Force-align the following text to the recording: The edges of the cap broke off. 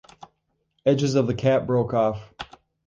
The 0.83 0.89
edges 0.89 1.13
of 1.13 1.27
the 1.27 1.35
cap 1.35 1.67
broke 1.67 1.93
off. 1.93 2.33